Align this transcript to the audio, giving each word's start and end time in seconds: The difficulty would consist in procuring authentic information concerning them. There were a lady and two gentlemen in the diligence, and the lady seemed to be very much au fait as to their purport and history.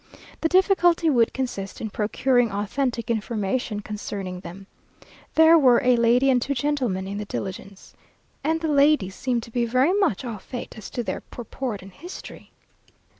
The 0.41 0.49
difficulty 0.49 1.11
would 1.11 1.31
consist 1.31 1.79
in 1.79 1.91
procuring 1.91 2.51
authentic 2.51 3.11
information 3.11 3.81
concerning 3.81 4.39
them. 4.39 4.65
There 5.35 5.59
were 5.59 5.79
a 5.83 5.95
lady 5.95 6.31
and 6.31 6.41
two 6.41 6.55
gentlemen 6.55 7.07
in 7.07 7.19
the 7.19 7.25
diligence, 7.25 7.93
and 8.43 8.61
the 8.61 8.67
lady 8.67 9.11
seemed 9.11 9.43
to 9.43 9.51
be 9.51 9.63
very 9.67 9.93
much 9.93 10.25
au 10.25 10.39
fait 10.39 10.75
as 10.75 10.89
to 10.89 11.03
their 11.03 11.21
purport 11.21 11.83
and 11.83 11.91
history. 11.91 12.49